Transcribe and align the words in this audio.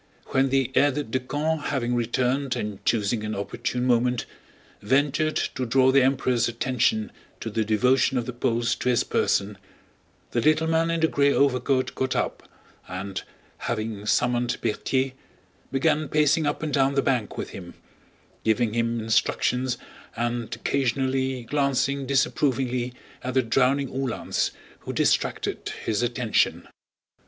When 0.29 0.49
the 0.49 0.71
aide 0.73 1.11
de 1.11 1.19
camp, 1.19 1.65
having 1.65 1.93
returned 1.93 2.55
and 2.55 2.83
choosing 2.85 3.23
an 3.23 3.35
opportune 3.35 3.85
moment, 3.85 4.25
ventured 4.81 5.35
to 5.53 5.63
draw 5.63 5.91
the 5.91 6.01
Emperor's 6.01 6.47
attention 6.47 7.11
to 7.39 7.51
the 7.51 7.63
devotion 7.63 8.17
of 8.17 8.25
the 8.25 8.33
Poles 8.33 8.73
to 8.77 8.89
his 8.89 9.03
person, 9.03 9.59
the 10.31 10.41
little 10.41 10.65
man 10.65 10.89
in 10.89 11.01
the 11.01 11.07
gray 11.07 11.31
overcoat 11.31 11.93
got 11.93 12.15
up 12.15 12.49
and, 12.87 13.21
having 13.69 14.07
summoned 14.07 14.59
Berthier, 14.59 15.11
began 15.71 16.09
pacing 16.09 16.47
up 16.47 16.63
and 16.63 16.73
down 16.73 16.95
the 16.95 17.03
bank 17.03 17.37
with 17.37 17.51
him, 17.51 17.75
giving 18.43 18.73
him 18.73 18.99
instructions 18.99 19.77
and 20.15 20.55
occasionally 20.55 21.43
glancing 21.43 22.07
disapprovingly 22.07 22.91
at 23.23 23.35
the 23.35 23.43
drowning 23.43 23.89
Uhlans 23.89 24.49
who 24.79 24.93
distracted 24.93 25.71
his 25.85 26.01
attention. 26.01 26.67